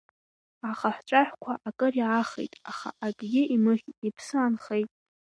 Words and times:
Ахаҳә-ҵәаҳәқәа 0.69 1.51
акыр 1.67 1.93
иаахеит, 1.97 2.53
аха 2.69 2.89
акгьы 3.05 3.43
имыхьит, 3.55 3.97
иԥсы 4.07 4.35
аанхеит. 4.39 4.89